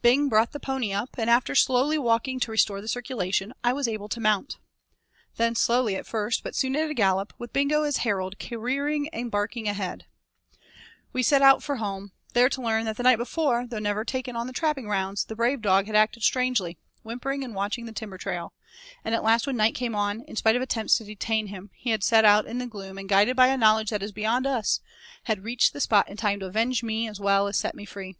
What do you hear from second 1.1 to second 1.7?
and after